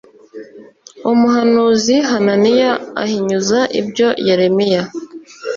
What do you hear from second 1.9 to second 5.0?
Hananiya ahinyuza ibyo Yeremiya